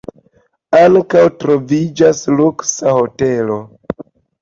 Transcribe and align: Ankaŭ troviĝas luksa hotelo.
Ankaŭ 0.79 1.27
troviĝas 1.45 2.25
luksa 2.41 2.99
hotelo. 3.01 3.63